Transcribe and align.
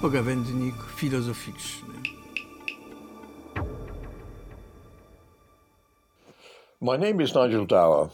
pogawędnik 0.00 0.74
filozoficzny. 0.96 1.94
My 6.80 6.98
name 6.98 7.24
is 7.24 7.34
Nigel 7.34 7.66
Dower. 7.66 8.08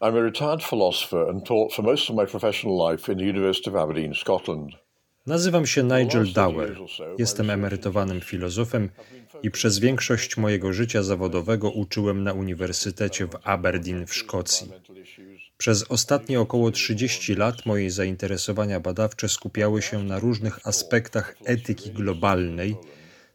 I'm 0.00 0.16
a 0.16 0.20
retired 0.20 0.62
philosopher 0.62 1.30
and 1.30 1.44
taught 1.44 1.74
for 1.74 1.84
most 1.84 2.10
of 2.10 2.16
my 2.16 2.26
professional 2.26 2.90
life 2.90 3.12
in 3.12 3.18
the 3.18 3.24
University 3.24 3.70
of 3.70 3.76
Aberdeen, 3.76 4.14
Scotland. 4.14 4.70
Nazywam 5.26 5.66
się 5.66 5.82
Nigel 5.82 6.32
Dower. 6.32 6.76
Jestem 7.18 7.50
emerytowanym 7.50 8.20
filozofem 8.20 8.90
i 9.42 9.50
przez 9.50 9.78
większość 9.78 10.36
mojego 10.36 10.72
życia 10.72 11.02
zawodowego 11.02 11.70
uczyłem 11.70 12.24
na 12.24 12.32
Uniwersytecie 12.32 13.26
w 13.26 13.36
Aberdeen 13.44 14.06
w 14.06 14.14
Szkocji. 14.14 14.70
Przez 15.58 15.84
ostatnie 15.88 16.40
około 16.40 16.70
30 16.70 17.34
lat 17.34 17.66
moje 17.66 17.90
zainteresowania 17.90 18.80
badawcze 18.80 19.28
skupiały 19.28 19.82
się 19.82 20.04
na 20.04 20.18
różnych 20.18 20.66
aspektach 20.66 21.34
etyki 21.44 21.90
globalnej, 21.90 22.76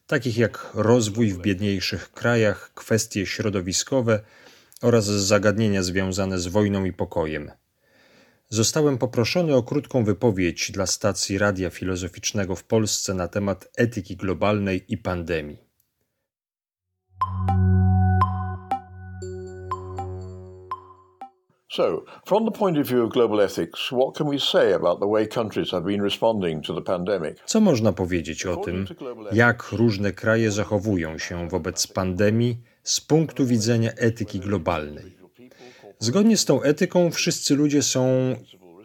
takich 0.07 0.37
jak 0.37 0.71
rozwój 0.73 1.33
w 1.33 1.37
biedniejszych 1.37 2.11
krajach, 2.11 2.71
kwestie 2.75 3.25
środowiskowe 3.25 4.19
oraz 4.81 5.05
zagadnienia 5.05 5.83
związane 5.83 6.39
z 6.39 6.47
wojną 6.47 6.85
i 6.85 6.93
pokojem. 6.93 7.51
Zostałem 8.49 8.97
poproszony 8.97 9.55
o 9.55 9.63
krótką 9.63 10.03
wypowiedź 10.03 10.71
dla 10.71 10.87
stacji 10.87 11.37
Radia 11.37 11.69
Filozoficznego 11.69 12.55
w 12.55 12.63
Polsce 12.63 13.13
na 13.13 13.27
temat 13.27 13.69
etyki 13.77 14.15
globalnej 14.15 14.83
i 14.87 14.97
pandemii. 14.97 15.57
So, 21.75 22.05
from 22.25 22.45
the 22.45 22.51
point 22.51 22.77
of 22.77 22.87
view 22.87 23.03
of 23.03 23.09
global 23.09 23.41
ethics, 23.41 23.91
what 23.91 24.17
can 24.17 24.27
we 24.27 24.39
say 24.39 24.73
about 24.73 24.99
the 24.99 25.07
way 25.07 25.27
countries 25.27 25.71
have 25.71 25.85
been 25.85 26.01
responding 26.01 26.63
to 26.63 26.73
the 26.73 26.81
pandemic? 26.81 27.37
Co 27.45 27.61
można 27.61 27.93
powiedzieć 27.93 28.45
o 28.45 28.55
tym, 28.55 28.85
jak 29.31 29.71
różne 29.71 30.11
kraje 30.11 30.51
zachowują 30.51 31.17
się 31.17 31.49
wobec 31.49 31.87
pandemii 31.87 32.57
z 32.83 33.01
punktu 33.01 33.45
widzenia 33.45 33.91
etyki 33.91 34.39
globalnej? 34.39 35.17
Zgodnie 35.99 36.37
z 36.37 36.45
tą 36.45 36.61
etyką 36.61 37.11
wszyscy 37.11 37.55
ludzie 37.55 37.81
są 37.81 38.35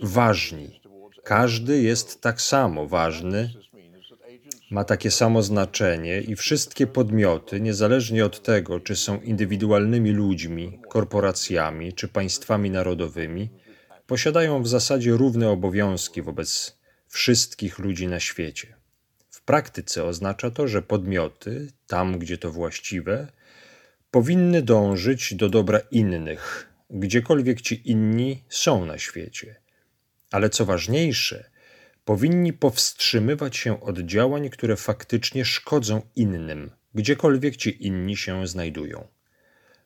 ważni. 0.02 0.80
Każdy 1.24 1.82
jest 1.82 2.20
tak 2.20 2.40
samo 2.40 2.86
ważny, 2.86 3.50
ma 4.70 4.84
takie 4.84 5.10
samo 5.10 5.42
znaczenie 5.42 6.20
i 6.20 6.36
wszystkie 6.36 6.86
podmioty, 6.86 7.60
niezależnie 7.60 8.24
od 8.24 8.42
tego, 8.42 8.80
czy 8.80 8.96
są 8.96 9.20
indywidualnymi 9.20 10.10
ludźmi, 10.10 10.80
korporacjami 10.88 11.92
czy 11.92 12.08
państwami 12.08 12.70
narodowymi, 12.70 13.50
posiadają 14.06 14.62
w 14.62 14.68
zasadzie 14.68 15.10
równe 15.10 15.50
obowiązki 15.50 16.22
wobec 16.22 16.78
wszystkich 17.06 17.78
ludzi 17.78 18.06
na 18.06 18.20
świecie. 18.20 18.76
W 19.30 19.42
praktyce 19.42 20.04
oznacza 20.04 20.50
to, 20.50 20.68
że 20.68 20.82
podmioty, 20.82 21.72
tam 21.86 22.18
gdzie 22.18 22.38
to 22.38 22.50
właściwe, 22.50 23.28
powinny 24.10 24.62
dążyć 24.62 25.34
do 25.34 25.48
dobra 25.48 25.80
innych, 25.90 26.68
gdziekolwiek 26.90 27.60
ci 27.60 27.90
inni 27.90 28.44
są 28.48 28.86
na 28.86 28.98
świecie. 28.98 29.60
Ale 30.30 30.50
co 30.50 30.64
ważniejsze, 30.64 31.50
powinni 32.08 32.52
powstrzymywać 32.52 33.56
się 33.56 33.80
od 33.80 33.98
działań, 33.98 34.50
które 34.50 34.76
faktycznie 34.76 35.44
szkodzą 35.44 36.02
innym, 36.16 36.70
gdziekolwiek 36.94 37.56
ci 37.56 37.86
inni 37.86 38.16
się 38.16 38.46
znajdują. 38.46 39.06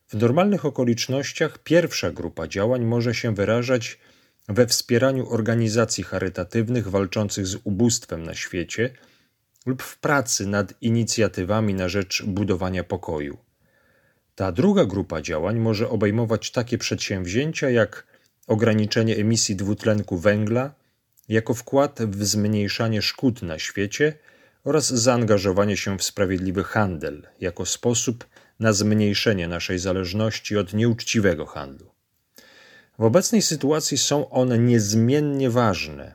W 0.08 0.14
normalnych 0.14 0.64
okolicznościach 0.64 1.58
pierwsza 1.58 2.10
grupa 2.10 2.48
działań 2.48 2.84
może 2.84 3.14
się 3.14 3.34
wyrażać 3.34 3.98
we 4.48 4.66
wspieraniu 4.66 5.30
organizacji 5.30 6.04
charytatywnych 6.04 6.88
walczących 6.88 7.46
z 7.46 7.56
ubóstwem 7.64 8.22
na 8.22 8.34
świecie 8.34 8.90
lub 9.66 9.82
w 9.82 9.98
pracy 9.98 10.46
nad 10.46 10.74
inicjatywami 10.82 11.74
na 11.74 11.88
rzecz 11.88 12.22
budowania 12.26 12.84
pokoju. 12.84 13.38
Ta 14.34 14.52
druga 14.52 14.84
grupa 14.84 15.22
działań 15.22 15.58
może 15.58 15.88
obejmować 15.88 16.50
takie 16.50 16.78
przedsięwzięcia 16.78 17.70
jak 17.70 18.06
ograniczenie 18.46 19.16
emisji 19.16 19.56
dwutlenku 19.56 20.18
węgla, 20.18 20.81
jako 21.28 21.54
wkład 21.54 22.02
w 22.02 22.24
zmniejszanie 22.24 23.02
szkód 23.02 23.42
na 23.42 23.58
świecie 23.58 24.18
oraz 24.64 24.86
zaangażowanie 24.86 25.76
się 25.76 25.98
w 25.98 26.02
sprawiedliwy 26.02 26.64
handel, 26.64 27.28
jako 27.40 27.66
sposób 27.66 28.26
na 28.60 28.72
zmniejszenie 28.72 29.48
naszej 29.48 29.78
zależności 29.78 30.56
od 30.56 30.74
nieuczciwego 30.74 31.46
handlu. 31.46 31.90
W 32.98 33.02
obecnej 33.02 33.42
sytuacji 33.42 33.98
są 33.98 34.30
one 34.30 34.58
niezmiennie 34.58 35.50
ważne, 35.50 36.14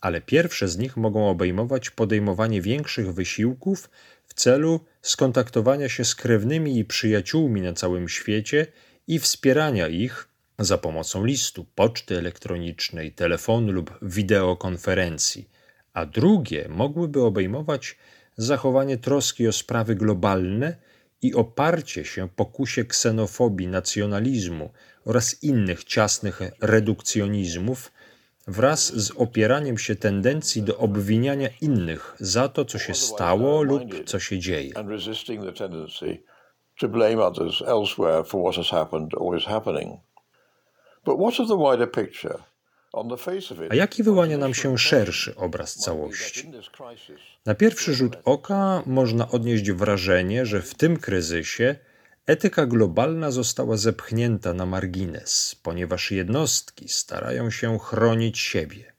ale 0.00 0.20
pierwsze 0.20 0.68
z 0.68 0.78
nich 0.78 0.96
mogą 0.96 1.28
obejmować 1.28 1.90
podejmowanie 1.90 2.62
większych 2.62 3.14
wysiłków 3.14 3.90
w 4.26 4.34
celu 4.34 4.80
skontaktowania 5.02 5.88
się 5.88 6.04
z 6.04 6.14
krewnymi 6.14 6.78
i 6.78 6.84
przyjaciółmi 6.84 7.60
na 7.60 7.72
całym 7.72 8.08
świecie 8.08 8.66
i 9.06 9.18
wspierania 9.18 9.88
ich 9.88 10.28
za 10.58 10.78
pomocą 10.78 11.24
listu, 11.24 11.66
poczty 11.74 12.18
elektronicznej, 12.18 13.12
telefonu 13.12 13.72
lub 13.72 13.98
wideokonferencji, 14.02 15.48
a 15.92 16.06
drugie 16.06 16.68
mogłyby 16.68 17.22
obejmować 17.22 17.96
zachowanie 18.36 18.96
troski 18.96 19.48
o 19.48 19.52
sprawy 19.52 19.94
globalne 19.94 20.76
i 21.22 21.34
oparcie 21.34 22.04
się 22.04 22.28
pokusie 22.28 22.84
ksenofobii, 22.84 23.66
nacjonalizmu 23.66 24.70
oraz 25.04 25.42
innych 25.42 25.84
ciasnych 25.84 26.40
redukcjonizmów 26.60 27.92
wraz 28.48 28.92
z 28.96 29.10
opieraniem 29.10 29.78
się 29.78 29.96
tendencji 29.96 30.62
do 30.62 30.78
obwiniania 30.78 31.48
innych 31.60 32.16
za 32.20 32.48
to, 32.48 32.64
co 32.64 32.78
się 32.78 32.94
stało 32.94 33.62
lub 33.62 34.04
co 34.06 34.18
się 34.18 34.38
dzieje. 34.38 34.72
To 36.80 36.88
blame 36.88 37.24
others 37.24 37.62
elsewhere 37.62 38.24
for 38.24 38.42
what 38.42 38.56
has 38.56 38.70
happened 38.70 39.14
or 39.14 39.38
is 39.38 39.44
happening. 39.44 40.00
A 43.70 43.74
jaki 43.74 44.02
wyłania 44.02 44.38
nam 44.38 44.54
się 44.54 44.78
szerszy 44.78 45.36
obraz 45.36 45.74
całości? 45.74 46.50
Na 47.46 47.54
pierwszy 47.54 47.94
rzut 47.94 48.16
oka 48.24 48.82
można 48.86 49.28
odnieść 49.28 49.72
wrażenie, 49.72 50.46
że 50.46 50.62
w 50.62 50.74
tym 50.74 50.96
kryzysie 50.96 51.76
etyka 52.26 52.66
globalna 52.66 53.30
została 53.30 53.76
zepchnięta 53.76 54.54
na 54.54 54.66
margines, 54.66 55.56
ponieważ 55.62 56.10
jednostki 56.10 56.88
starają 56.88 57.50
się 57.50 57.78
chronić 57.78 58.38
siebie. 58.38 58.92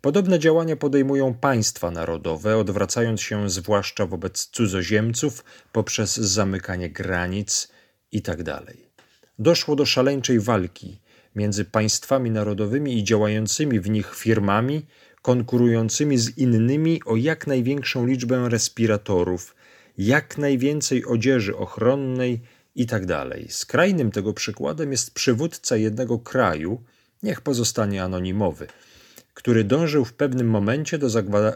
Podobne 0.00 0.38
działania 0.38 0.76
podejmują 0.76 1.34
państwa 1.34 1.90
narodowe, 1.90 2.56
odwracając 2.56 3.20
się 3.20 3.50
zwłaszcza 3.50 4.06
wobec 4.06 4.46
cudzoziemców 4.46 5.44
poprzez 5.72 6.16
zamykanie 6.16 6.90
granic 6.90 7.68
itd. 8.12 8.44
Tak 8.44 8.76
Doszło 9.38 9.76
do 9.76 9.86
szaleńczej 9.86 10.40
walki 10.40 11.00
między 11.34 11.64
państwami 11.64 12.30
narodowymi 12.30 12.98
i 12.98 13.04
działającymi 13.04 13.80
w 13.80 13.90
nich 13.90 14.14
firmami 14.14 14.86
konkurującymi 15.22 16.18
z 16.18 16.38
innymi 16.38 17.00
o 17.06 17.16
jak 17.16 17.46
największą 17.46 18.06
liczbę 18.06 18.48
respiratorów, 18.48 19.54
jak 19.98 20.38
najwięcej 20.38 21.04
odzieży 21.04 21.56
ochronnej 21.56 22.40
itd. 22.74 23.06
Tak 23.06 23.52
Skrajnym 23.52 24.10
tego 24.10 24.32
przykładem 24.32 24.92
jest 24.92 25.14
przywódca 25.14 25.76
jednego 25.76 26.18
kraju, 26.18 26.82
niech 27.22 27.40
pozostanie 27.40 28.04
anonimowy, 28.04 28.66
który 29.34 29.64
dążył 29.64 30.04
w 30.04 30.12
pewnym 30.12 30.50
momencie 30.50 30.98
do 30.98 31.08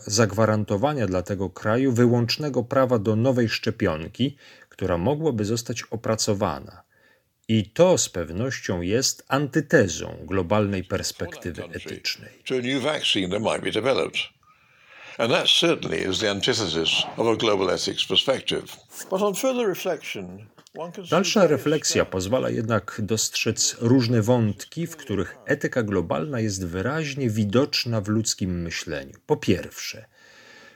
zagwarantowania 0.06 1.06
dla 1.06 1.22
tego 1.22 1.50
kraju 1.50 1.92
wyłącznego 1.92 2.62
prawa 2.62 2.98
do 2.98 3.16
nowej 3.16 3.48
szczepionki, 3.48 4.36
która 4.68 4.98
mogłaby 4.98 5.44
zostać 5.44 5.82
opracowana– 5.82 6.82
i 7.48 7.70
to 7.70 7.98
z 7.98 8.08
pewnością 8.08 8.80
jest 8.80 9.24
antytezą 9.28 10.16
globalnej 10.22 10.84
perspektywy 10.84 11.64
etycznej. 11.64 12.30
Dalsza 21.10 21.46
refleksja 21.46 22.04
pozwala 22.04 22.50
jednak 22.50 23.00
dostrzec 23.02 23.76
różne 23.80 24.22
wątki, 24.22 24.86
w 24.86 24.96
których 24.96 25.36
etyka 25.46 25.82
globalna 25.82 26.40
jest 26.40 26.66
wyraźnie 26.66 27.30
widoczna 27.30 28.00
w 28.00 28.08
ludzkim 28.08 28.62
myśleniu. 28.62 29.12
Po 29.26 29.36
pierwsze, 29.36 30.04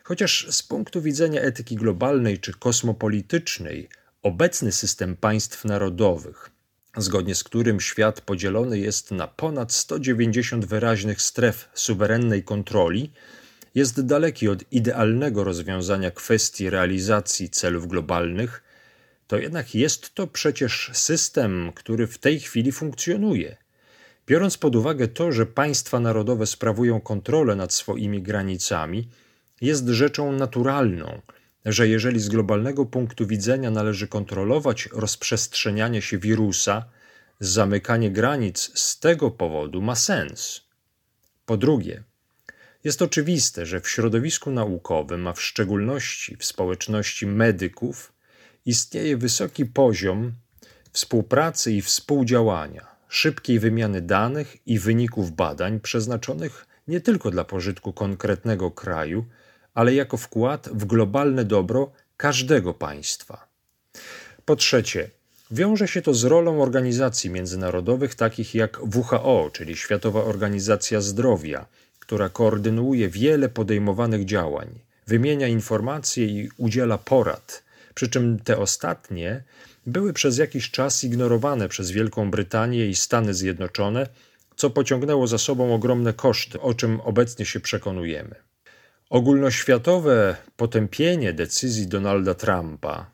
chociaż 0.05 0.47
z 0.51 0.63
punktu 0.63 1.03
widzenia 1.03 1.41
etyki 1.41 1.77
globalnej 1.77 2.39
czy 2.39 2.53
kosmopolitycznej, 2.53 3.89
obecny 4.23 4.73
system 4.73 5.17
państw 5.17 5.65
narodowych, 5.65 6.51
zgodnie 6.97 7.35
z 7.35 7.45
którym 7.45 7.81
świat 7.81 8.21
podzielony 8.21 8.79
jest 8.79 9.11
na 9.11 9.27
ponad 9.27 9.73
190 9.73 10.65
wyraźnych 10.65 11.23
stref 11.23 11.69
suwerennej 11.75 12.45
kontroli, 12.45 13.13
jest 13.75 14.07
daleki 14.07 14.49
od 14.49 14.73
idealnego 14.73 15.45
rozwiązania 15.45 16.11
kwestii 16.11 16.71
realizacji 16.71 17.51
celów 17.51 17.89
globalnych, 17.89 18.63
to 19.27 19.39
jednak 19.39 19.75
jest 19.75 20.15
to 20.15 20.27
przecież 20.27 20.91
system, 20.93 21.73
który 21.75 22.07
w 22.07 22.19
tej 22.19 22.41
chwili 22.41 22.73
funkcjonuje. 22.73 23.57
Biorąc 24.27 24.59
pod 24.59 24.77
uwagę 24.77 25.09
to, 25.09 25.33
że 25.33 25.47
państwa 25.47 26.01
narodowe 26.01 26.47
sprawują 26.47 27.01
kontrolę 27.01 27.57
nad 27.57 27.73
swoimi 27.73 28.23
granicami, 28.23 29.09
jest 29.61 29.89
rzeczą 29.89 30.33
naturalną, 30.33 31.21
że 31.73 31.89
jeżeli 31.89 32.21
z 32.21 32.29
globalnego 32.29 32.87
punktu 32.87 33.27
widzenia 33.27 33.71
należy 33.71 34.09
kontrolować 34.09 34.89
rozprzestrzenianie 34.93 36.03
się 36.03 36.19
wirusa, 36.19 36.85
zamykanie 37.41 38.11
granic 38.11 38.71
z 38.75 39.01
tego 39.01 39.31
powodu 39.31 39.83
ma 39.83 39.95
sens. 39.95 40.61
Po 41.47 41.57
drugie, 41.57 42.05
jest 42.85 43.03
oczywiste, 43.03 43.67
że 43.67 43.81
w 43.81 43.89
środowisku 43.89 44.51
naukowym, 44.51 45.27
a 45.27 45.33
w 45.33 45.43
szczególności 45.43 46.37
w 46.37 46.45
społeczności 46.45 47.27
medyków, 47.27 48.13
istnieje 48.67 49.17
wysoki 49.17 49.67
poziom 49.67 50.33
współpracy 50.93 51.73
i 51.73 51.83
współdziałania, 51.83 52.87
szybkiej 53.09 53.59
wymiany 53.59 54.03
danych 54.03 54.57
i 54.67 54.79
wyników 54.79 55.33
badań 55.33 55.81
przeznaczonych 55.81 56.67
nie 56.89 57.01
tylko 57.01 57.31
dla 57.31 57.45
pożytku 57.45 57.93
konkretnego 57.93 58.71
kraju, 58.71 59.25
ale 59.75 59.95
jako 59.95 60.17
wkład 60.17 60.69
w 60.73 60.85
globalne 60.85 61.45
dobro 61.45 61.93
każdego 62.17 62.75
państwa. 62.75 63.49
Po 64.45 64.57
trzecie, 64.57 65.11
wiąże 65.51 65.89
się 65.89 66.03
to 66.03 66.15
z 66.15 66.25
rolą 66.25 66.63
organizacji 66.63 67.31
międzynarodowych 67.31 68.15
takich 68.15 68.55
jak 68.55 68.81
WHO, 68.97 69.51
czyli 69.53 69.77
Światowa 69.77 70.25
Organizacja 70.25 71.01
Zdrowia, 71.01 71.67
która 71.99 72.29
koordynuje 72.29 73.09
wiele 73.09 73.49
podejmowanych 73.49 74.25
działań, 74.25 74.69
wymienia 75.07 75.49
informacje 75.49 76.27
i 76.27 76.51
udziela 76.57 76.99
porad, 76.99 77.63
przy 77.95 78.09
czym 78.09 78.39
te 78.39 78.59
ostatnie 78.59 79.43
były 79.87 80.13
przez 80.13 80.39
jakiś 80.39 80.71
czas 80.71 81.05
ignorowane 81.05 81.69
przez 81.69 81.91
Wielką 81.91 82.31
Brytanię 82.31 82.87
i 82.87 82.95
Stany 82.95 83.35
Zjednoczone, 83.35 84.09
co 84.57 84.71
pociągnęło 84.71 85.27
za 85.27 85.39
sobą 85.39 85.75
ogromne 85.75 86.13
koszty, 86.13 86.61
o 86.61 86.75
czym 86.75 87.01
obecnie 87.01 87.47
się 87.47 87.61
przekonujemy. 87.61 88.48
Ogólnoświatowe 89.11 90.37
potępienie 90.57 91.33
decyzji 91.33 91.87
Donalda 91.87 92.35
Trumpa, 92.35 93.11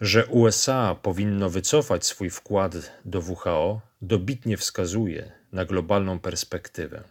że 0.00 0.26
USA 0.26 0.94
powinno 0.94 1.50
wycofać 1.50 2.06
swój 2.06 2.30
wkład 2.30 3.00
do 3.04 3.20
WHO, 3.20 3.80
dobitnie 4.02 4.56
wskazuje 4.56 5.32
na 5.52 5.64
globalną 5.64 6.18
perspektywę. 6.18 7.02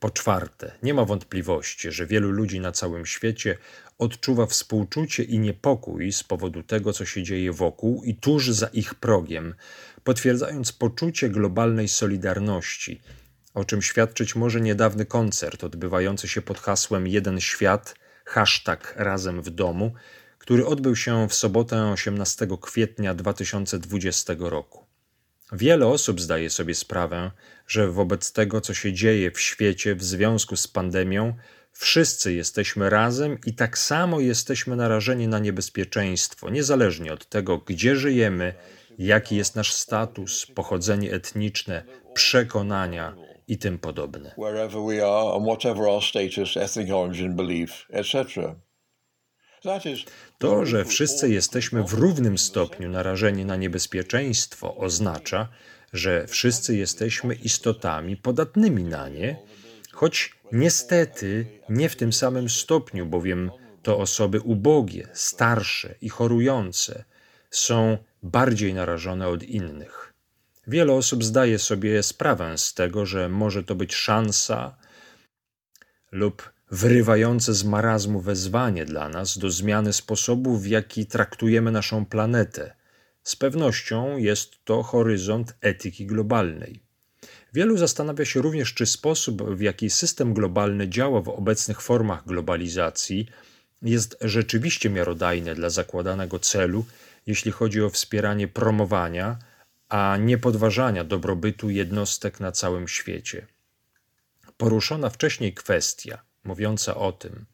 Po 0.00 0.10
czwarte, 0.10 0.72
nie 0.82 0.94
ma 0.94 1.04
wątpliwości, 1.04 1.92
że 1.92 2.06
wielu 2.06 2.30
ludzi 2.30 2.60
na 2.60 2.72
całym 2.72 3.06
świecie 3.06 3.58
odczuwa 3.98 4.46
współczucie 4.46 5.22
i 5.22 5.38
niepokój 5.38 6.12
z 6.12 6.24
powodu 6.24 6.62
tego, 6.62 6.92
co 6.92 7.04
się 7.04 7.22
dzieje 7.22 7.52
wokół 7.52 8.04
i 8.04 8.14
tuż 8.14 8.50
za 8.50 8.66
ich 8.66 8.94
progiem, 8.94 9.54
potwierdzając 10.04 10.72
poczucie 10.72 11.28
globalnej 11.28 11.88
solidarności, 11.88 13.00
o 13.54 13.64
czym 13.64 13.82
świadczyć 13.82 14.34
może 14.34 14.60
niedawny 14.60 15.06
koncert 15.06 15.64
odbywający 15.64 16.28
się 16.28 16.42
pod 16.42 16.58
hasłem 16.58 17.06
Jeden 17.06 17.40
Świat, 17.40 17.94
hashtag 18.24 18.94
Razem 18.96 19.42
w 19.42 19.50
Domu, 19.50 19.92
który 20.38 20.66
odbył 20.66 20.96
się 20.96 21.28
w 21.28 21.34
sobotę 21.34 21.90
18 21.90 22.48
kwietnia 22.60 23.14
2020 23.14 24.34
roku. 24.38 24.86
Wiele 25.52 25.86
osób 25.86 26.20
zdaje 26.20 26.50
sobie 26.50 26.74
sprawę, 26.74 27.30
że 27.66 27.88
wobec 27.88 28.32
tego, 28.32 28.60
co 28.60 28.74
się 28.74 28.92
dzieje 28.92 29.30
w 29.30 29.40
świecie 29.40 29.94
w 29.94 30.04
związku 30.04 30.56
z 30.56 30.68
pandemią, 30.68 31.34
wszyscy 31.72 32.32
jesteśmy 32.32 32.90
razem 32.90 33.38
i 33.46 33.54
tak 33.54 33.78
samo 33.78 34.20
jesteśmy 34.20 34.76
narażeni 34.76 35.28
na 35.28 35.38
niebezpieczeństwo, 35.38 36.50
niezależnie 36.50 37.12
od 37.12 37.28
tego, 37.28 37.58
gdzie 37.58 37.96
żyjemy, 37.96 38.54
jaki 38.98 39.36
jest 39.36 39.56
nasz 39.56 39.72
status, 39.72 40.46
pochodzenie 40.46 41.12
etniczne, 41.12 41.84
przekonania 42.14 43.16
i 43.48 43.58
tym 43.58 43.78
podobne. 43.78 44.34
Wherever 44.38 44.82
we 44.82 45.06
are 45.06 45.34
and 45.36 45.46
whatever 45.46 45.82
our 45.88 46.02
status, 46.02 46.56
ethnic 46.56 46.90
origin, 46.90 47.36
belief, 47.36 47.86
etc. 47.90 48.54
To, 50.38 50.66
że 50.66 50.84
wszyscy 50.84 51.28
jesteśmy 51.30 51.82
w 51.82 51.92
równym 51.92 52.38
stopniu 52.38 52.88
narażeni 52.88 53.44
na 53.44 53.56
niebezpieczeństwo, 53.56 54.76
oznacza, 54.76 55.48
że 55.92 56.26
wszyscy 56.26 56.76
jesteśmy 56.76 57.34
istotami 57.34 58.16
podatnymi 58.16 58.84
na 58.84 59.08
nie, 59.08 59.36
choć 59.92 60.34
niestety 60.52 61.46
nie 61.68 61.88
w 61.88 61.96
tym 61.96 62.12
samym 62.12 62.48
stopniu, 62.48 63.06
bowiem 63.06 63.50
to 63.82 63.98
osoby 63.98 64.40
ubogie, 64.40 65.08
starsze 65.12 65.94
i 66.00 66.08
chorujące 66.08 67.04
są 67.50 67.98
bardziej 68.22 68.74
narażone 68.74 69.28
od 69.28 69.42
innych. 69.42 70.07
Wiele 70.68 70.92
osób 70.92 71.24
zdaje 71.24 71.58
sobie 71.58 72.02
sprawę 72.02 72.58
z 72.58 72.74
tego, 72.74 73.06
że 73.06 73.28
może 73.28 73.64
to 73.64 73.74
być 73.74 73.94
szansa 73.94 74.76
lub 76.12 76.52
wyrywające 76.70 77.54
z 77.54 77.64
marazmu 77.64 78.20
wezwanie 78.20 78.84
dla 78.84 79.08
nas 79.08 79.38
do 79.38 79.50
zmiany 79.50 79.92
sposobu, 79.92 80.58
w 80.58 80.66
jaki 80.66 81.06
traktujemy 81.06 81.70
naszą 81.70 82.06
planetę. 82.06 82.76
Z 83.22 83.36
pewnością 83.36 84.16
jest 84.16 84.64
to 84.64 84.82
horyzont 84.82 85.54
etyki 85.60 86.06
globalnej. 86.06 86.80
Wielu 87.52 87.76
zastanawia 87.76 88.24
się 88.24 88.42
również, 88.42 88.74
czy 88.74 88.86
sposób, 88.86 89.42
w 89.42 89.60
jaki 89.60 89.90
system 89.90 90.34
globalny 90.34 90.88
działa 90.88 91.20
w 91.20 91.28
obecnych 91.28 91.80
formach 91.80 92.26
globalizacji, 92.26 93.28
jest 93.82 94.16
rzeczywiście 94.20 94.90
miarodajny 94.90 95.54
dla 95.54 95.70
zakładanego 95.70 96.38
celu, 96.38 96.84
jeśli 97.26 97.52
chodzi 97.52 97.82
o 97.82 97.90
wspieranie 97.90 98.48
promowania, 98.48 99.38
a 99.88 100.16
nie 100.20 100.38
podważania 100.38 101.04
dobrobytu 101.04 101.70
jednostek 101.70 102.40
na 102.40 102.52
całym 102.52 102.88
świecie. 102.88 103.46
Poruszona 104.56 105.10
wcześniej 105.10 105.54
kwestia 105.54 106.22
mówiąca 106.44 106.94
o 106.94 107.12
tym, 107.12 107.44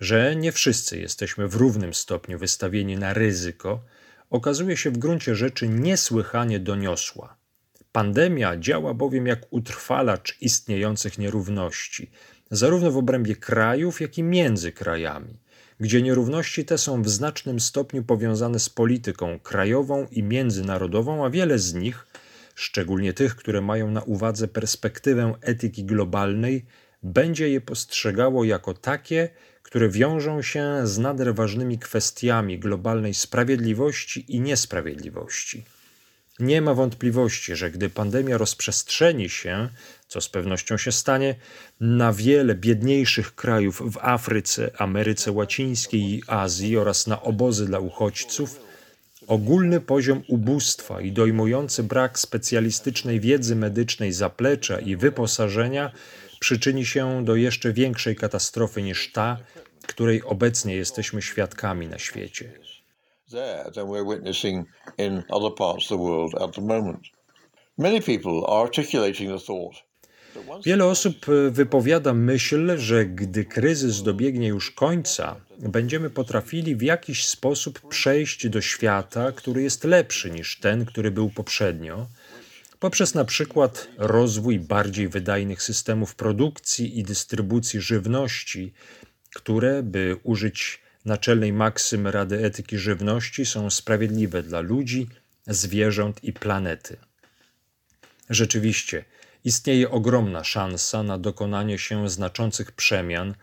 że 0.00 0.36
nie 0.36 0.52
wszyscy 0.52 0.98
jesteśmy 0.98 1.48
w 1.48 1.54
równym 1.54 1.94
stopniu 1.94 2.38
wystawieni 2.38 2.96
na 2.96 3.14
ryzyko, 3.14 3.84
okazuje 4.30 4.76
się 4.76 4.90
w 4.90 4.98
gruncie 4.98 5.34
rzeczy 5.34 5.68
niesłychanie 5.68 6.60
doniosła. 6.60 7.36
Pandemia 7.92 8.56
działa 8.56 8.94
bowiem 8.94 9.26
jak 9.26 9.40
utrwalacz 9.50 10.36
istniejących 10.40 11.18
nierówności, 11.18 12.10
zarówno 12.50 12.90
w 12.90 12.96
obrębie 12.96 13.36
krajów, 13.36 14.00
jak 14.00 14.18
i 14.18 14.22
między 14.22 14.72
krajami, 14.72 15.38
gdzie 15.80 16.02
nierówności 16.02 16.64
te 16.64 16.78
są 16.78 17.02
w 17.02 17.08
znacznym 17.08 17.60
stopniu 17.60 18.02
powiązane 18.02 18.58
z 18.58 18.68
polityką 18.68 19.38
krajową 19.38 20.06
i 20.10 20.22
międzynarodową, 20.22 21.24
a 21.24 21.30
wiele 21.30 21.58
z 21.58 21.74
nich, 21.74 22.06
szczególnie 22.54 23.12
tych, 23.12 23.36
które 23.36 23.60
mają 23.60 23.90
na 23.90 24.02
uwadze 24.02 24.48
perspektywę 24.48 25.34
etyki 25.40 25.84
globalnej, 25.84 26.66
będzie 27.02 27.48
je 27.48 27.60
postrzegało 27.60 28.44
jako 28.44 28.74
takie, 28.74 29.28
które 29.62 29.88
wiążą 29.88 30.42
się 30.42 30.80
z 30.84 30.98
nader 30.98 31.34
ważnymi 31.34 31.78
kwestiami 31.78 32.58
globalnej 32.58 33.14
sprawiedliwości 33.14 34.36
i 34.36 34.40
niesprawiedliwości. 34.40 35.64
Nie 36.40 36.62
ma 36.62 36.74
wątpliwości, 36.74 37.56
że 37.56 37.70
gdy 37.70 37.90
pandemia 37.90 38.38
rozprzestrzeni 38.38 39.28
się, 39.28 39.68
co 40.10 40.20
z 40.20 40.28
pewnością 40.28 40.76
się 40.76 40.92
stanie, 40.92 41.34
na 41.80 42.12
wiele 42.12 42.54
biedniejszych 42.54 43.34
krajów 43.34 43.82
w 43.92 43.98
Afryce, 43.98 44.70
Ameryce 44.78 45.32
Łacińskiej 45.32 46.00
i 46.00 46.22
Azji 46.26 46.76
oraz 46.76 47.06
na 47.06 47.22
obozy 47.22 47.66
dla 47.66 47.78
uchodźców, 47.78 48.60
ogólny 49.26 49.80
poziom 49.80 50.22
ubóstwa 50.28 51.00
i 51.00 51.12
dojmujący 51.12 51.82
brak 51.82 52.18
specjalistycznej 52.18 53.20
wiedzy 53.20 53.56
medycznej 53.56 54.12
zaplecza 54.12 54.80
i 54.80 54.96
wyposażenia 54.96 55.92
przyczyni 56.40 56.86
się 56.86 57.24
do 57.24 57.36
jeszcze 57.36 57.72
większej 57.72 58.16
katastrofy 58.16 58.82
niż 58.82 59.12
ta, 59.12 59.36
której 59.86 60.22
obecnie 60.22 60.76
jesteśmy 60.76 61.22
świadkami 61.22 61.88
na 61.88 61.98
świecie. 61.98 62.52
Wiele 70.64 70.84
osób 70.84 71.26
e, 71.28 71.50
wypowiada 71.50 72.14
myśl, 72.14 72.78
że 72.78 73.06
gdy 73.06 73.44
kryzys 73.44 74.02
dobiegnie 74.02 74.48
już 74.48 74.70
końca, 74.70 75.36
będziemy 75.58 76.10
potrafili 76.10 76.76
w 76.76 76.82
jakiś 76.82 77.24
sposób 77.24 77.88
przejść 77.88 78.48
do 78.48 78.60
świata, 78.60 79.32
który 79.32 79.62
jest 79.62 79.84
lepszy 79.84 80.30
niż 80.30 80.58
ten, 80.58 80.84
który 80.84 81.10
był 81.10 81.30
poprzednio, 81.30 82.06
poprzez 82.78 83.14
na 83.14 83.24
przykład 83.24 83.88
rozwój 83.98 84.60
bardziej 84.60 85.08
wydajnych 85.08 85.62
systemów 85.62 86.14
produkcji 86.14 86.98
i 86.98 87.02
dystrybucji 87.02 87.80
żywności, 87.80 88.72
które, 89.34 89.82
by 89.82 90.16
użyć 90.22 90.80
naczelnej 91.04 91.52
maksymy 91.52 92.10
Rady 92.10 92.44
Etyki 92.44 92.78
Żywności, 92.78 93.46
są 93.46 93.70
sprawiedliwe 93.70 94.42
dla 94.42 94.60
ludzi, 94.60 95.08
zwierząt 95.46 96.24
i 96.24 96.32
planety. 96.32 96.96
Rzeczywiście, 98.30 99.04
istnieje 99.44 99.90
ogromna 99.90 100.44
szansa 100.44 101.02
na 101.02 101.18
dokonanie 101.18 101.78
się 101.78 102.10
znaczących 102.10 102.72
przemian 102.72 103.34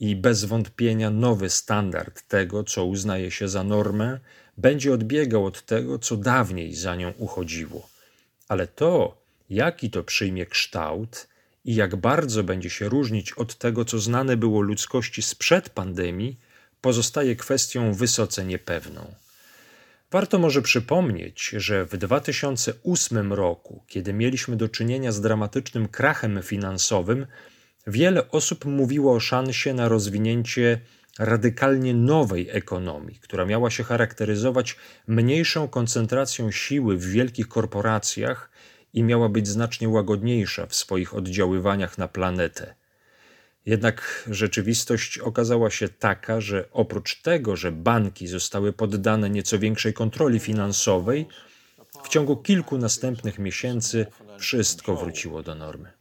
i 0.00 0.16
bez 0.16 0.44
wątpienia 0.44 1.10
nowy 1.10 1.50
standard 1.50 2.28
tego, 2.28 2.64
co 2.64 2.84
uznaje 2.84 3.30
się 3.30 3.48
za 3.48 3.64
normę, 3.64 4.20
będzie 4.58 4.92
odbiegał 4.92 5.46
od 5.46 5.62
tego, 5.62 5.98
co 5.98 6.16
dawniej 6.16 6.74
za 6.74 6.96
nią 6.96 7.12
uchodziło 7.18 7.96
ale 8.48 8.66
to, 8.66 9.22
jaki 9.50 9.90
to 9.90 10.04
przyjmie 10.04 10.46
kształt 10.46 11.28
i 11.64 11.74
jak 11.74 11.96
bardzo 11.96 12.44
będzie 12.44 12.70
się 12.70 12.88
różnić 12.88 13.32
od 13.32 13.54
tego, 13.54 13.84
co 13.84 13.98
znane 13.98 14.36
było 14.36 14.60
ludzkości 14.60 15.22
sprzed 15.22 15.70
pandemii, 15.70 16.36
pozostaje 16.80 17.36
kwestią 17.36 17.94
wysoce 17.94 18.44
niepewną. 18.44 19.14
Warto 20.10 20.38
może 20.38 20.62
przypomnieć, 20.62 21.48
że 21.56 21.84
w 21.84 21.96
2008 21.96 23.32
roku, 23.32 23.84
kiedy 23.86 24.12
mieliśmy 24.12 24.56
do 24.56 24.68
czynienia 24.68 25.12
z 25.12 25.20
dramatycznym 25.20 25.88
krachem 25.88 26.42
finansowym, 26.42 27.26
wiele 27.86 28.30
osób 28.30 28.64
mówiło 28.64 29.14
o 29.14 29.20
szansie 29.20 29.74
na 29.74 29.88
rozwinięcie 29.88 30.80
radykalnie 31.18 31.94
nowej 31.94 32.48
ekonomii, 32.50 33.18
która 33.20 33.44
miała 33.44 33.70
się 33.70 33.84
charakteryzować 33.84 34.76
mniejszą 35.06 35.68
koncentracją 35.68 36.50
siły 36.50 36.96
w 36.96 37.10
wielkich 37.10 37.48
korporacjach 37.48 38.50
i 38.92 39.02
miała 39.02 39.28
być 39.28 39.48
znacznie 39.48 39.88
łagodniejsza 39.88 40.66
w 40.66 40.74
swoich 40.74 41.14
oddziaływaniach 41.14 41.98
na 41.98 42.08
planetę. 42.08 42.74
Jednak 43.66 44.28
rzeczywistość 44.30 45.18
okazała 45.18 45.70
się 45.70 45.88
taka, 45.88 46.40
że 46.40 46.68
oprócz 46.72 47.22
tego, 47.22 47.56
że 47.56 47.72
banki 47.72 48.26
zostały 48.26 48.72
poddane 48.72 49.30
nieco 49.30 49.58
większej 49.58 49.92
kontroli 49.92 50.38
finansowej, 50.38 51.26
w 52.04 52.08
ciągu 52.08 52.36
kilku 52.36 52.78
następnych 52.78 53.38
miesięcy 53.38 54.06
wszystko 54.38 54.96
wróciło 54.96 55.42
do 55.42 55.54
normy. 55.54 55.92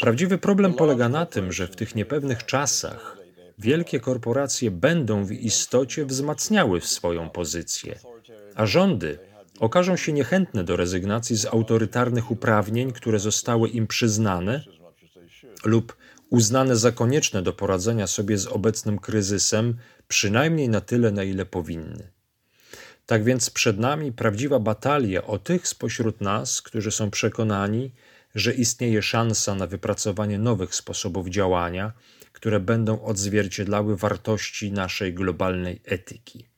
Prawdziwy 0.00 0.38
problem 0.38 0.74
polega 0.74 1.08
na 1.08 1.26
tym, 1.26 1.52
że 1.52 1.66
w 1.66 1.76
tych 1.76 1.94
niepewnych 1.94 2.46
czasach 2.46 3.16
wielkie 3.58 4.00
korporacje 4.00 4.70
będą 4.70 5.24
w 5.24 5.32
istocie 5.32 6.06
wzmacniały 6.06 6.80
swoją 6.80 7.30
pozycję, 7.30 7.98
a 8.54 8.66
rządy 8.66 9.18
okażą 9.60 9.96
się 9.96 10.12
niechętne 10.12 10.64
do 10.64 10.76
rezygnacji 10.76 11.36
z 11.36 11.46
autorytarnych 11.46 12.30
uprawnień, 12.30 12.92
które 12.92 13.18
zostały 13.18 13.68
im 13.68 13.86
przyznane 13.86 14.64
lub 15.64 15.96
uznane 16.30 16.76
za 16.76 16.92
konieczne 16.92 17.42
do 17.42 17.52
poradzenia 17.52 18.06
sobie 18.06 18.38
z 18.38 18.46
obecnym 18.46 18.98
kryzysem, 18.98 19.76
przynajmniej 20.08 20.68
na 20.68 20.80
tyle, 20.80 21.10
na 21.10 21.24
ile 21.24 21.46
powinny. 21.46 22.10
Tak 23.06 23.24
więc 23.24 23.50
przed 23.50 23.78
nami 23.78 24.12
prawdziwa 24.12 24.58
batalia 24.58 25.24
o 25.24 25.38
tych 25.38 25.68
spośród 25.68 26.20
nas, 26.20 26.62
którzy 26.62 26.90
są 26.90 27.10
przekonani, 27.10 27.92
że 28.34 28.54
istnieje 28.54 29.02
szansa 29.02 29.54
na 29.54 29.66
wypracowanie 29.66 30.38
nowych 30.38 30.74
sposobów 30.74 31.28
działania, 31.28 31.92
które 32.32 32.60
będą 32.60 33.02
odzwierciedlały 33.02 33.96
wartości 33.96 34.72
naszej 34.72 35.14
globalnej 35.14 35.80
etyki. 35.84 36.48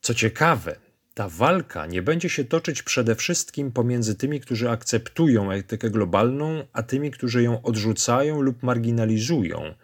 Co 0.00 0.14
ciekawe, 0.14 0.76
ta 1.16 1.28
walka 1.28 1.86
nie 1.86 2.02
będzie 2.02 2.28
się 2.28 2.44
toczyć 2.44 2.82
przede 2.82 3.14
wszystkim 3.14 3.72
pomiędzy 3.72 4.14
tymi, 4.14 4.40
którzy 4.40 4.70
akceptują 4.70 5.50
etykę 5.50 5.90
globalną, 5.90 6.64
a 6.72 6.82
tymi, 6.82 7.10
którzy 7.10 7.42
ją 7.42 7.62
odrzucają 7.62 8.40
lub 8.40 8.62
marginalizują, 8.62 9.74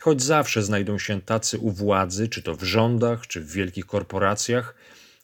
choć 0.00 0.22
zawsze 0.22 0.62
znajdą 0.62 0.98
się 0.98 1.20
tacy 1.20 1.58
u 1.58 1.70
władzy, 1.70 2.28
czy 2.28 2.42
to 2.42 2.54
w 2.56 2.62
rządach, 2.62 3.26
czy 3.26 3.40
w 3.40 3.52
wielkich 3.52 3.86
korporacjach, 3.86 4.74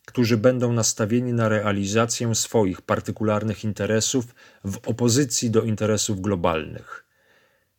którzy 0.04 0.37
będą 0.37 0.73
nastawieni 0.73 1.33
na 1.33 1.49
realizację 1.49 2.35
swoich 2.35 2.83
partykularnych 2.83 3.64
interesów 3.64 4.35
w 4.64 4.78
opozycji 4.88 5.50
do 5.50 5.62
interesów 5.62 6.21
globalnych. 6.21 7.04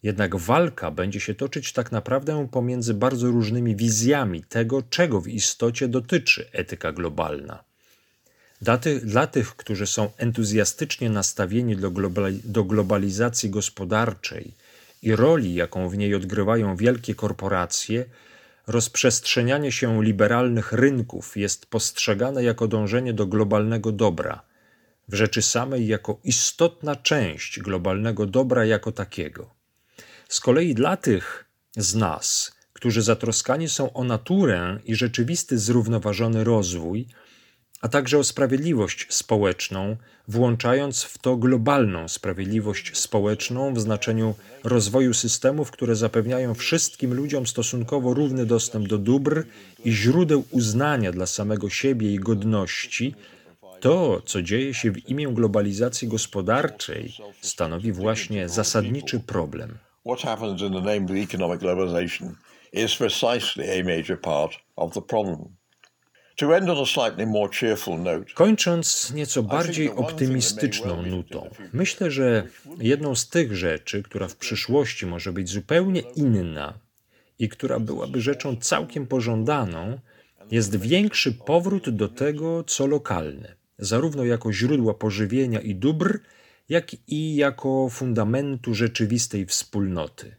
Jednak 0.03 0.35
walka 0.35 0.91
będzie 0.91 1.19
się 1.19 1.35
toczyć 1.35 1.73
tak 1.73 1.91
naprawdę 1.91 2.47
pomiędzy 2.51 2.93
bardzo 2.93 3.27
różnymi 3.27 3.75
wizjami 3.75 4.43
tego, 4.43 4.81
czego 4.81 5.21
w 5.21 5.27
istocie 5.27 5.87
dotyczy 5.87 6.49
etyka 6.51 6.91
globalna. 6.91 7.72
Dla 8.63 8.77
tych, 8.77 9.05
dla 9.05 9.27
tych 9.27 9.55
którzy 9.55 9.87
są 9.87 10.11
entuzjastycznie 10.17 11.09
nastawieni 11.09 11.77
do, 11.77 11.91
globali, 11.91 12.41
do 12.43 12.63
globalizacji 12.63 13.49
gospodarczej 13.49 14.53
i 15.01 15.15
roli, 15.15 15.53
jaką 15.53 15.89
w 15.89 15.97
niej 15.97 16.15
odgrywają 16.15 16.75
wielkie 16.75 17.15
korporacje, 17.15 18.05
rozprzestrzenianie 18.67 19.71
się 19.71 20.03
liberalnych 20.03 20.71
rynków 20.71 21.37
jest 21.37 21.65
postrzegane 21.65 22.43
jako 22.43 22.67
dążenie 22.67 23.13
do 23.13 23.27
globalnego 23.27 23.91
dobra, 23.91 24.41
w 25.07 25.13
rzeczy 25.13 25.41
samej 25.41 25.87
jako 25.87 26.19
istotna 26.23 26.95
część 26.95 27.59
globalnego 27.59 28.25
dobra 28.25 28.65
jako 28.65 28.91
takiego. 28.91 29.53
Z 30.29 30.39
kolei 30.39 30.73
dla 30.73 30.97
tych 30.97 31.45
z 31.77 31.95
nas, 31.95 32.55
którzy 32.73 33.01
zatroskani 33.01 33.69
są 33.69 33.93
o 33.93 34.03
naturę 34.03 34.79
i 34.85 34.95
rzeczywisty 34.95 35.57
zrównoważony 35.59 36.43
rozwój, 36.43 37.07
a 37.83 37.87
także 37.87 38.17
o 38.19 38.23
sprawiedliwość 38.23 39.07
społeczną, 39.09 39.97
włączając 40.27 41.03
w 41.03 41.17
to 41.17 41.37
globalną 41.37 42.07
sprawiedliwość 42.07 42.97
społeczną 42.97 43.73
w 43.73 43.79
znaczeniu 43.79 44.35
rozwoju 44.63 45.13
systemów, 45.13 45.71
które 45.71 45.95
zapewniają 45.95 46.53
wszystkim 46.53 47.13
ludziom 47.13 47.47
stosunkowo 47.47 48.13
równy 48.13 48.45
dostęp 48.45 48.87
do 48.87 48.97
dóbr 48.97 49.45
i 49.85 49.91
źródeł 49.91 50.43
uznania 50.51 51.11
dla 51.11 51.25
samego 51.25 51.69
siebie 51.69 52.13
i 52.13 52.19
godności. 52.19 53.15
To, 53.79 54.21
co 54.25 54.41
dzieje 54.41 54.73
się 54.73 54.91
w 54.91 55.09
imię 55.09 55.27
globalizacji 55.27 56.07
gospodarczej, 56.07 57.13
stanowi 57.41 57.91
właśnie 57.91 58.49
zasadniczy 58.49 59.19
problem. 59.19 59.77
What 60.05 60.19
happens 60.19 60.61
in 60.61 60.73
the 60.73 60.81
name 60.81 61.05
of 61.45 61.59
globalization 61.59 62.35
is 62.73 62.95
precisely 62.95 63.79
a 63.79 63.83
major 63.83 64.21
part 64.21 64.51
of 64.75 65.05
problem. 65.07 65.62
Kończąc 68.33 69.13
nieco 69.13 69.43
bardziej 69.43 69.89
optymistyczną 69.89 71.01
nutą, 71.01 71.49
myślę, 71.73 72.11
że 72.11 72.47
jedną 72.79 73.15
z 73.15 73.29
tych 73.29 73.55
rzeczy, 73.55 74.03
która 74.03 74.27
w 74.27 74.35
przyszłości 74.35 75.05
może 75.05 75.33
być 75.33 75.49
zupełnie 75.49 76.01
inna 76.15 76.73
i 77.39 77.49
która 77.49 77.79
byłaby 77.79 78.21
rzeczą 78.21 78.55
całkiem 78.55 79.07
pożądaną, 79.07 79.99
jest 80.51 80.75
większy 80.75 81.31
powrót 81.31 81.89
do 81.89 82.09
tego, 82.09 82.63
co 82.63 82.87
lokalne, 82.87 83.55
zarówno 83.79 84.25
jako 84.25 84.53
źródła 84.53 84.93
pożywienia 84.93 85.61
i 85.61 85.75
dóbr, 85.75 86.19
jak 86.69 86.91
i 87.07 87.35
jako 87.35 87.89
fundamentu 87.89 88.73
rzeczywistej 88.73 89.45
wspólnoty. 89.45 90.35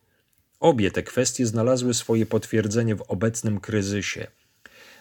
Obie 0.60 0.90
te 0.90 1.02
kwestie 1.02 1.46
znalazły 1.46 1.94
swoje 1.94 2.26
potwierdzenie 2.26 2.96
w 2.96 3.02
obecnym 3.02 3.60
kryzysie– 3.60 4.26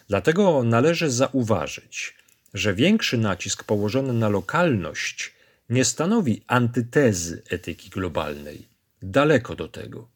Dlatego 0.08 0.62
należy 0.64 1.10
zauważyć, 1.10 2.14
że 2.54 2.74
większy 2.74 3.18
nacisk 3.18 3.64
położony 3.64 4.12
na 4.12 4.28
lokalność 4.28 5.34
nie 5.70 5.84
stanowi 5.84 6.42
antytezy 6.46 7.42
etyki 7.50 7.90
globalnej. 7.90 8.68
Daleko 9.02 9.54
do 9.54 9.68
tego. 9.68 10.08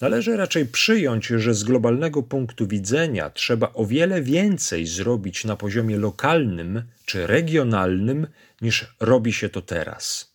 Należy 0.00 0.36
raczej 0.36 0.66
przyjąć, 0.66 1.26
że 1.26 1.54
z 1.54 1.64
globalnego 1.64 2.22
punktu 2.22 2.66
widzenia 2.66 3.30
trzeba 3.30 3.72
o 3.74 3.86
wiele 3.86 4.22
więcej 4.22 4.86
zrobić 4.86 5.44
na 5.44 5.56
poziomie 5.56 5.96
lokalnym 5.96 6.82
czy 7.04 7.26
regionalnym, 7.26 8.26
niż 8.62 8.94
robi 9.00 9.32
się 9.32 9.48
to 9.48 9.62
teraz. 9.62 10.34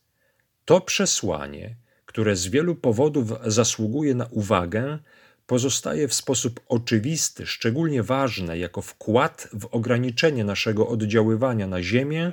To 0.66 0.82
przesłanie, 0.82 1.76
które 2.06 2.36
z 2.36 2.48
wielu 2.48 2.76
powodów 2.76 3.34
zasługuje 3.46 4.16
na 4.16 4.26
uwagę, 4.32 5.00
pozostaje 5.48 6.08
w 6.08 6.14
sposób 6.14 6.60
oczywisty, 6.68 7.48
szczególnie 7.48 8.04
ważne 8.04 8.58
jako 8.58 8.82
wkład 8.82 9.48
w 9.54 9.66
ograniczenie 9.72 10.44
naszego 10.44 10.88
oddziaływania 10.88 11.68
na 11.68 11.84
Ziemię 11.84 12.32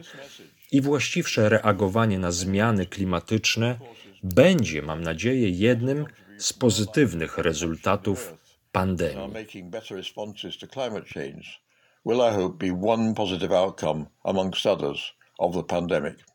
i 0.72 0.80
właściwsze 0.80 1.48
reagowanie 1.48 2.18
na 2.18 2.32
zmiany 2.32 2.86
klimatyczne 2.86 3.78
będzie, 4.22 4.82
mam 4.82 5.02
nadzieję, 5.02 5.50
jednym 5.50 6.06
z 6.38 6.52
pozytywnych 6.52 7.38
rezultatów 7.38 8.34
pandemii. 8.72 9.32
will 12.04 12.20
I 12.20 12.30
hope 12.30 12.58
be 12.58 12.72
one 12.88 13.14
positive 13.14 13.52
outcome 13.52 14.06
amongst 14.24 14.66
others 14.66 15.12
of 15.38 15.54
the 15.54 15.62
pandemic. 15.62 16.31